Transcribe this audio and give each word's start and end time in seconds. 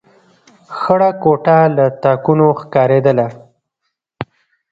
خړه 0.77 1.09
کوټه 1.23 1.57
له 1.75 1.85
تاکونو 2.03 2.47
ښکارېدله. 2.59 3.27